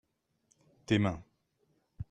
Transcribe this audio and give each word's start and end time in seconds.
tes 0.87 0.97
mains. 1.03 1.23